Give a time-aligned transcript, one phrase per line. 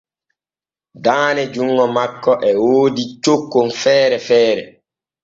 [1.03, 4.63] Daane junŋo makko e woodi cokkon feere feere.